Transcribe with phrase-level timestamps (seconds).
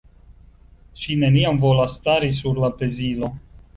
[1.01, 3.31] Ŝi neniam volas stari sur la pezilo.